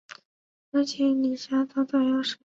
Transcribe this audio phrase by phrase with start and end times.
[0.71, 2.35] 而且李遐早早夭折。